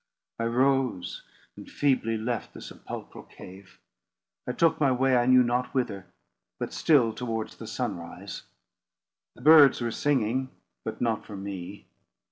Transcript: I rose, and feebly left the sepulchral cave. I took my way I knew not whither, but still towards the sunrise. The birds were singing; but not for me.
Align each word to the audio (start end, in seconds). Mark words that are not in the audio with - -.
I 0.39 0.45
rose, 0.45 1.21
and 1.55 1.69
feebly 1.69 2.17
left 2.17 2.55
the 2.55 2.61
sepulchral 2.63 3.23
cave. 3.25 3.77
I 4.47 4.51
took 4.53 4.79
my 4.81 4.91
way 4.91 5.15
I 5.15 5.27
knew 5.27 5.43
not 5.43 5.75
whither, 5.75 6.07
but 6.57 6.73
still 6.73 7.13
towards 7.13 7.57
the 7.57 7.67
sunrise. 7.67 8.41
The 9.35 9.43
birds 9.43 9.79
were 9.79 9.91
singing; 9.91 10.49
but 10.83 11.01
not 11.01 11.23
for 11.23 11.37
me. 11.37 11.85